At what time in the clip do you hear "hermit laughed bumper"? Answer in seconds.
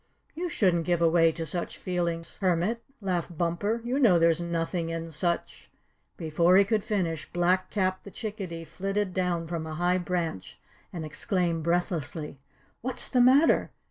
2.39-3.81